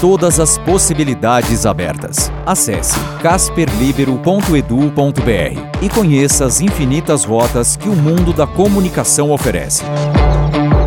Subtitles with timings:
[0.00, 2.32] Todas as possibilidades abertas.
[2.46, 9.84] Acesse casperlibero.edu.br e conheça as infinitas rotas que o mundo da comunicação oferece.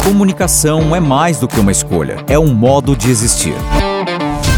[0.04, 3.54] Comunicação é mais do que uma escolha, é um modo de existir.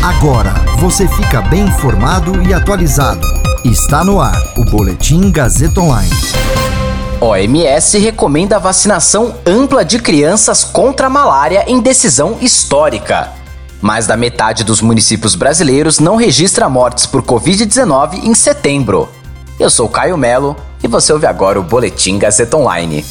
[0.01, 3.27] Agora você fica bem informado e atualizado.
[3.65, 6.09] Está no ar o Boletim Gazeta Online.
[7.19, 13.34] OMS recomenda a vacinação ampla de crianças contra a malária em decisão histórica.
[13.81, 19.09] Mais da metade dos municípios brasileiros não registra mortes por Covid-19 em setembro.
[19.59, 23.05] Eu sou Caio Melo e você ouve agora o Boletim Gazeta Online.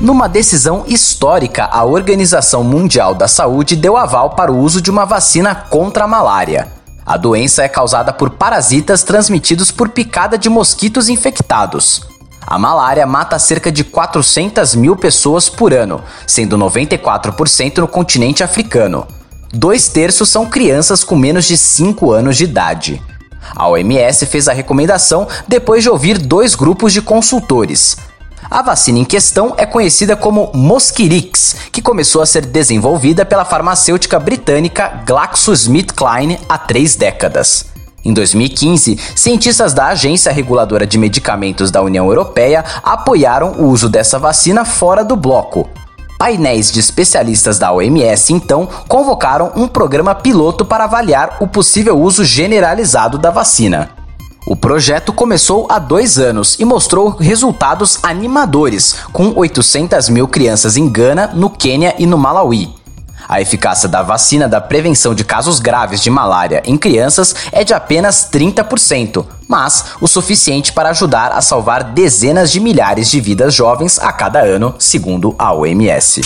[0.00, 5.04] Numa decisão histórica, a Organização Mundial da Saúde deu aval para o uso de uma
[5.04, 6.68] vacina contra a malária.
[7.06, 12.02] A doença é causada por parasitas transmitidos por picada de mosquitos infectados.
[12.46, 19.06] A malária mata cerca de 400 mil pessoas por ano, sendo 94% no continente africano.
[19.54, 23.02] Dois terços são crianças com menos de 5 anos de idade.
[23.54, 27.96] A OMS fez a recomendação depois de ouvir dois grupos de consultores,
[28.50, 34.20] a vacina em questão é conhecida como Mosquirix, que começou a ser desenvolvida pela farmacêutica
[34.20, 37.66] britânica GlaxoSmithKline há três décadas.
[38.04, 44.18] Em 2015, cientistas da Agência Reguladora de Medicamentos da União Europeia apoiaram o uso dessa
[44.18, 45.68] vacina fora do bloco.
[46.18, 52.24] Painéis de especialistas da OMS então convocaram um programa piloto para avaliar o possível uso
[52.24, 53.90] generalizado da vacina.
[54.46, 60.86] O projeto começou há dois anos e mostrou resultados animadores, com 800 mil crianças em
[60.86, 62.83] Gana, no Quênia e no Malawi.
[63.28, 67.72] A eficácia da vacina da prevenção de casos graves de malária em crianças é de
[67.72, 73.98] apenas 30%, mas o suficiente para ajudar a salvar dezenas de milhares de vidas jovens
[73.98, 76.20] a cada ano, segundo a OMS.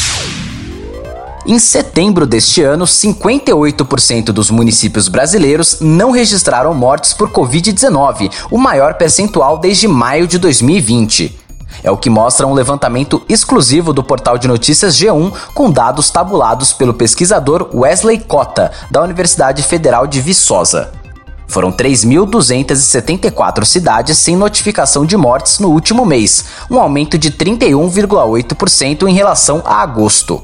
[1.46, 8.94] Em setembro deste ano, 58% dos municípios brasileiros não registraram mortes por Covid-19, o maior
[8.94, 11.47] percentual desde maio de 2020.
[11.82, 16.72] É o que mostra um levantamento exclusivo do portal de notícias G1 com dados tabulados
[16.72, 20.92] pelo pesquisador Wesley Cota, da Universidade Federal de Viçosa.
[21.46, 29.14] Foram 3.274 cidades sem notificação de mortes no último mês, um aumento de 31,8% em
[29.14, 30.42] relação a agosto.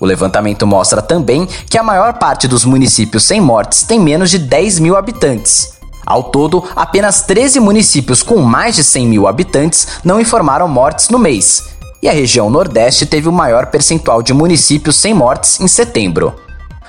[0.00, 4.38] O levantamento mostra também que a maior parte dos municípios sem mortes tem menos de
[4.38, 5.74] 10 mil habitantes.
[6.04, 11.18] Ao todo, apenas 13 municípios com mais de 100 mil habitantes não informaram mortes no
[11.18, 11.64] mês,
[12.02, 16.34] e a região Nordeste teve o maior percentual de municípios sem mortes em setembro.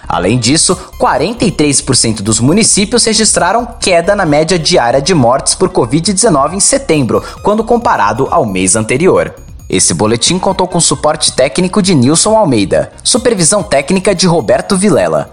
[0.08, 6.60] Além disso, 43% dos municípios registraram queda na média diária de mortes por Covid-19 em
[6.60, 9.34] setembro, quando comparado ao mês anterior.
[9.70, 15.33] Esse boletim contou com suporte técnico de Nilson Almeida, supervisão técnica de Roberto Vilela,